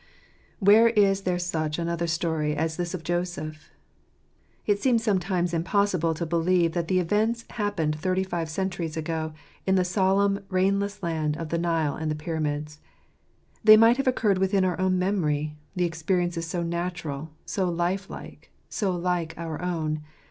HERE 0.65 0.87
is 0.87 1.21
there 1.29 1.37
such 1.37 1.77
another 1.77 2.07
story 2.07 2.55
as 2.55 2.75
this 2.75 2.95
of 2.95 3.03
Joseph? 3.03 3.69
It 4.65 4.81
seems 4.81 5.03
sometimes 5.03 5.53
impossible 5.53 6.15
to 6.15 6.25
believe 6.25 6.71
that 6.71 6.87
the 6.87 6.97
events 6.97 7.45
happened 7.51 7.95
thirty 7.99 8.23
five 8.23 8.49
centuries 8.49 8.97
ago, 8.97 9.33
in 9.67 9.75
the 9.75 9.83
solemn, 9.85 10.39
rainless 10.49 11.03
land 11.03 11.37
of 11.37 11.49
the 11.49 11.59
Nile 11.59 11.95
and 11.95 12.09
the 12.09 12.15
Pyramids. 12.15 12.79
They 13.63 13.77
might 13.77 13.97
have 13.97 14.07
occurred 14.07 14.39
within 14.39 14.65
our 14.65 14.79
own 14.81 14.97
memory, 14.97 15.55
the 15.75 15.85
experience 15.85 16.35
is 16.35 16.47
so 16.47 16.63
natural, 16.63 17.29
so 17.45 17.69
life 17.69 18.09
like, 18.09 18.49
so 18.69 18.89
like 18.95 19.35
our 19.37 19.61
own. 19.61 20.01